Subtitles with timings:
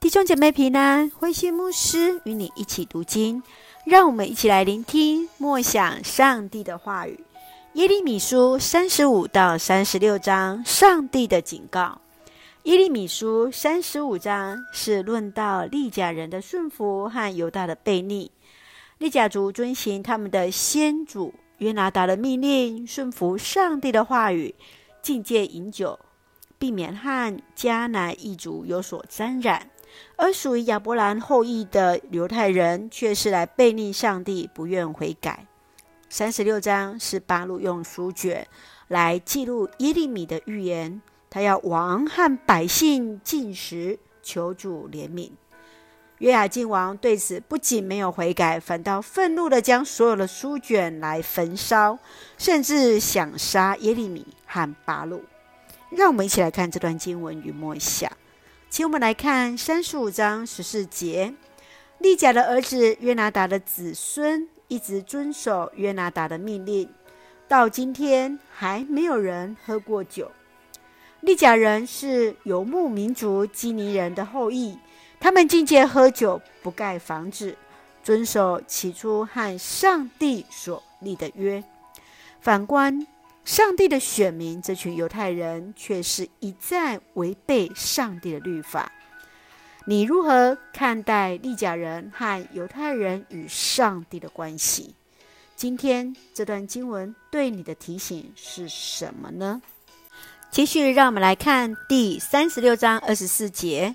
[0.00, 3.42] 弟兄姐妹平安，慧心牧师与你一起读经，
[3.84, 7.18] 让我们一起来聆听默想上帝的话语。
[7.72, 12.00] 耶利米书三十五到三十六章，上帝的警告。
[12.62, 18.30] 耶利米书三十五章是论到利甲人的顺服和犹大的悖逆。
[18.98, 24.54] 利甲族遵行他们的先祖约拿达的命令，顺服上帝的话语，
[25.02, 25.98] 禁戒饮酒，
[26.56, 29.68] 避免和迦南异族有所沾染。
[30.16, 35.46] 而属于亚伯兰后裔的犹太人，却是来悖逆上帝，不愿悔改。
[36.08, 38.46] 三十六章是巴路用书卷
[38.88, 45.30] 来记录耶利米的预言，他要王和百姓禁食，求主怜悯。
[46.18, 51.98] 约雅敬王对此不仅没有悔改，反倒愤怒地将所有的书卷来焚烧，
[52.36, 55.22] 甚至想杀耶利米和巴路。
[55.90, 58.10] 让我们一起来看这段经文与默想。
[58.70, 61.32] 请我们来看三十五章十四节，
[61.98, 66.88] 利甲的儿子约拿达的子孙一直遵守约拿达的命令，
[67.48, 70.30] 到今天还没有人喝过酒。
[71.22, 74.78] 利甲人是游牧民族基尼人的后裔，
[75.18, 77.56] 他们禁戒喝酒，不盖房子，
[78.04, 81.64] 遵守起初和上帝所立的约。
[82.40, 83.06] 反观，
[83.48, 88.92] 上帝的选民，这群犹太人却是一再违背上帝的律法。
[89.86, 94.94] 你如何看待利甲人和犹太人与上帝的关系？
[95.56, 99.62] 今天这段经文对你的提醒是什么呢？
[100.50, 103.94] 继续，让我们来看第三十六章二十四节。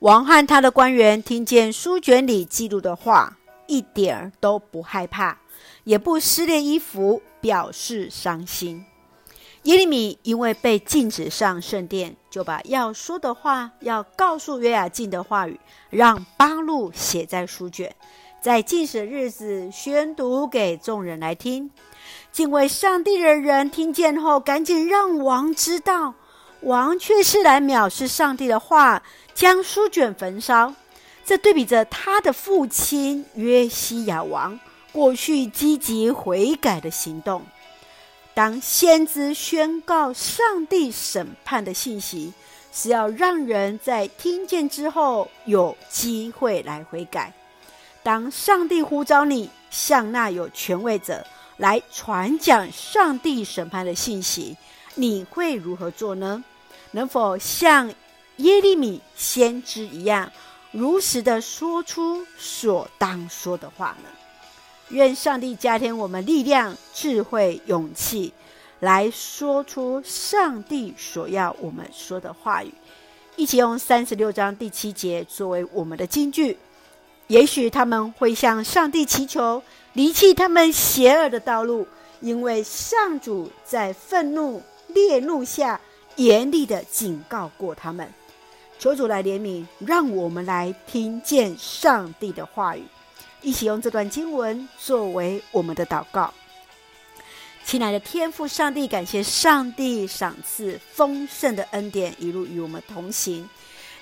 [0.00, 3.38] 王和他的官员听见书卷里记录的话，
[3.70, 5.38] 一点儿都不害怕。
[5.84, 8.84] 也不撕裂衣服，表示伤心。
[9.64, 17.94] 耶利米因为被禁止上圣殿，就把要说的话、要告诉约雅敬的话语，让巴路写在书卷，
[18.40, 21.70] 在禁食的日子宣读给众人来听。
[22.32, 26.14] 敬畏上帝的人听见后，赶紧让王知道，
[26.62, 29.02] 王却是来藐视上帝的话，
[29.34, 30.74] 将书卷焚烧。
[31.30, 34.58] 这对比着他的父亲约西亚王。
[34.90, 37.40] 过去积极悔改的行动，
[38.34, 42.32] 当先知宣告上帝审判的信息，
[42.72, 47.32] 是要让人在听见之后有机会来悔改。
[48.02, 51.24] 当上帝呼召你向那有权位者
[51.58, 54.56] 来传讲上帝审判的信息，
[54.96, 56.42] 你会如何做呢？
[56.90, 57.88] 能否像
[58.38, 60.32] 耶利米先知一样，
[60.72, 64.08] 如实的说出所当说的话呢？
[64.90, 68.32] 愿上帝加添我们力量、智慧、勇气，
[68.80, 72.72] 来说出上帝所要我们说的话语。
[73.36, 76.58] 一起用三十六章第七节作为我们的金句。
[77.28, 81.86] 也许他们会向上帝祈求，离弃他们邪恶的道路，
[82.20, 85.80] 因为上主在愤怒、烈怒下
[86.16, 88.12] 严厉的警告过他们。
[88.80, 92.82] 求主来怜悯，让我们来听见上帝的话语。
[93.42, 96.32] 一起用这段经文作为我们的祷告。
[97.62, 103.46] 亲爱的天父上帝，感谢上帝赏赐丰盛的恩典，一路与我们同行。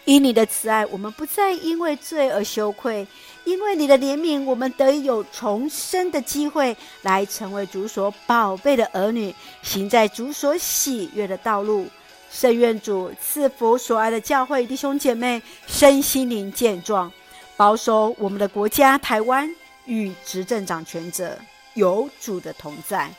[0.05, 3.05] 因你的慈爱，我们不再因为罪而羞愧；
[3.45, 11.89] 因为你的怜悯，我们得以有重生的机会，来成为主所宝贝的儿女，行在主所喜悦的道路。
[12.31, 17.11] 圣愿主赐福所爱的教会弟兄姐妹身心灵健壮。
[17.57, 19.53] 保守我们的国家台湾
[19.85, 21.37] 与执政掌权者
[21.75, 23.11] 有主的同在，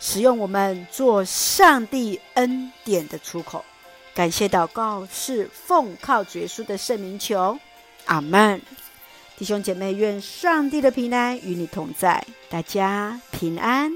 [0.00, 3.64] 使用我们做上帝恩典的出口。
[4.12, 7.56] 感谢祷告是奉靠主耶稣的圣名求，
[8.06, 8.60] 阿门。
[9.38, 13.92] 弟兄姐妹，愿上帝的平安与你同在，大家平安。